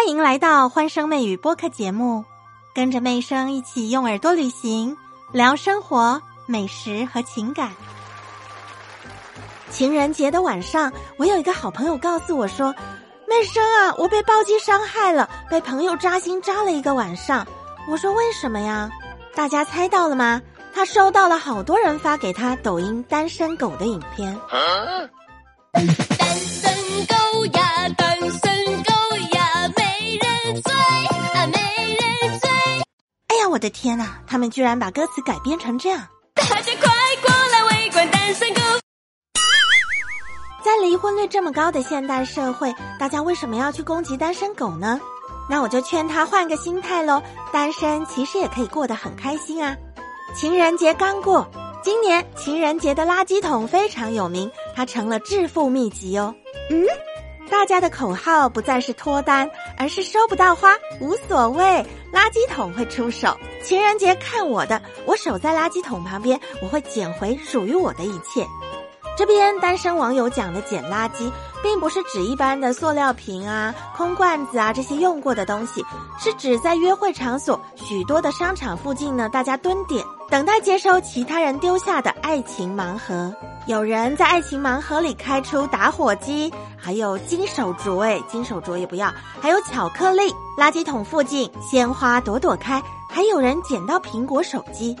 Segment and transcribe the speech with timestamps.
[0.00, 2.24] 欢迎来到欢声妹语播客节目，
[2.74, 4.96] 跟着妹声一起用耳朵旅行，
[5.30, 7.70] 聊生活、美食和情感。
[9.68, 12.74] 情人节的晚上，我有一个好朋友告诉我说
[13.28, 17.46] ：“妹生啊，我被暴击伤害了，被朋友扎心扎了一个晚上。”
[17.86, 18.90] 我说：“为什么呀？”
[19.36, 20.40] 大家猜到了吗？
[20.72, 24.34] 他收到了好多人发给他抖音单身狗的影片。
[33.50, 34.06] 我的天呐！
[34.28, 36.06] 他们居然把歌词改编成这样。
[36.34, 36.88] 大家快
[37.20, 38.60] 过来围观单身狗！
[40.64, 45.00] 在离婚率这么高的现代社会，大家为什么要去攻击单身狗呢？
[45.48, 47.20] 那我就劝他换个心态喽，
[47.52, 49.76] 单身其实也可以过得很开心啊。
[50.36, 51.44] 情人节刚过，
[51.82, 56.32] 今年情人节的垃圾桶非常有名，它成了致富秘籍哦。
[56.70, 56.86] 嗯，
[57.50, 61.64] 大家的口号不再是脱单，而是收不到花无所谓，
[62.12, 63.36] 垃圾桶会出手。
[63.62, 68.46] 情人节看我的，我守在垃圾桶旁边，我会捡回属于我的一切。
[69.20, 71.30] 这边单身网友讲的捡垃圾，
[71.62, 75.84] 并不是指一般的塑料瓶啊、空罐子啊这些用过的东西，
[76.18, 83.30] 是指在约会场所许多的商场附近呢，大家蹲点等待接收其他人丢下的爱情盲盒。
[83.66, 90.34] 有人在爱情盲盒里开出打火机，还有金手镯，哎，金手镯也不要，还有巧克力。
[90.56, 94.96] 垃圾桶附近鲜花朵朵开，还有人捡到苹果手机。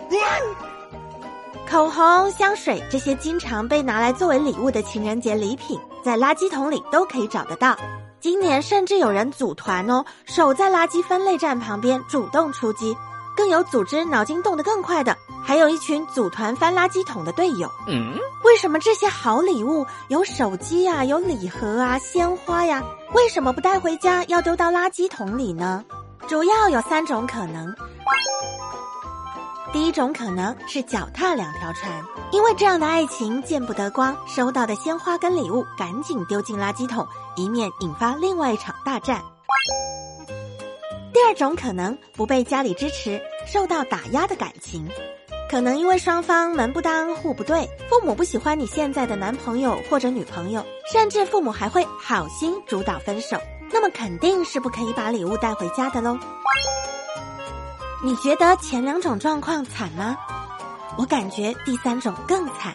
[1.70, 7.76] 口红、香水这些经常被拿来作为礼物的情人节礼品，在垃圾桶里都可以找得到。
[8.18, 12.96] 今年甚至有人组团哦，守在垃圾分类站旁边，主动出击。
[13.36, 17.70] 更有组织脑筋动得更快的，还有一群组团翻垃圾桶的队友。
[17.86, 22.82] 嗯，为什么这些好礼物有手机呀、有礼盒啊、鲜花呀，
[23.14, 25.84] 为什么不带回家，要丢到垃圾桶里呢？
[26.26, 27.72] 主要有三种可能。
[29.72, 37.06] 第一种可能是脚踏两条船，因为这样的爱情见不得光，收到的鲜花跟礼物赶紧丢进垃圾桶，
[37.36, 39.22] 以免引发另外一场大战。
[41.12, 44.88] 第二种可能不被家里支持，受到打压的感情，
[45.48, 53.36] 可能因为双方门不当户不对，父母不喜欢你现在的男朋友或者女朋友，甚至父母还会好心主导分手，
[53.72, 56.18] 那么肯定是不可以把礼物带回家的喽。
[58.02, 60.16] 你觉得前两种状况惨吗？
[60.96, 62.74] 我感觉第三种更惨。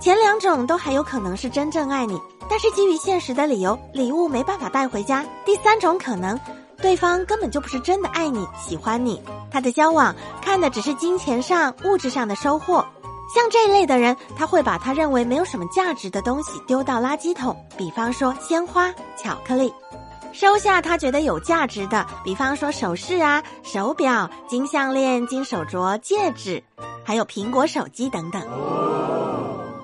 [0.00, 5.24] 前两种都还有可能是真正爱你，但是基于现实的理由，礼物没办法带回家。
[5.44, 6.38] 第三种可能，
[6.78, 9.22] 对方根本就不是真的爱你、喜欢你，
[9.52, 10.12] 他的交往
[10.42, 12.84] 看的只是金钱上、物质上的收获。
[13.32, 19.72] 像这一类的人，他会把他认为没有什么价值的东西丢到垃圾桶，比方说鲜花、巧克力。
[20.32, 26.62] 收下他觉得有价值的，比方说首饰啊、手表、金项链、金手镯、戒指，
[27.04, 28.40] 还有苹果手机等等。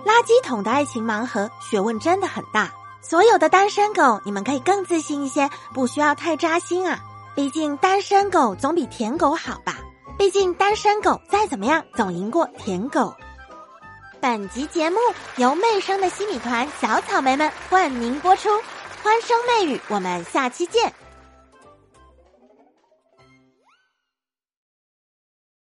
[0.05, 2.71] 垃圾桶的爱情盲盒学问真的很大。
[3.03, 6.99] 所有的单身狗，你们可以更自信一些，不需要太扎心啊。
[7.35, 9.79] 毕竟单身狗总比舔狗好吧？
[10.19, 13.15] 毕竟单身狗再怎么样总赢过舔狗。
[14.21, 14.97] 本集节目
[15.37, 18.49] 由魅生的西米团小草莓们冠名播出。
[19.07, 20.93] 欢声媚语，我们下期见。